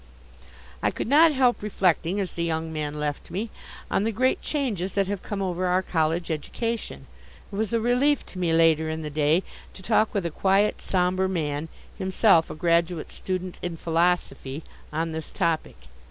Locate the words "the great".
4.03-4.41